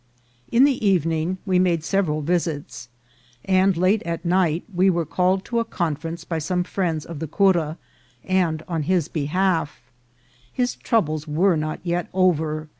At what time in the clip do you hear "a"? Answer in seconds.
5.59-5.63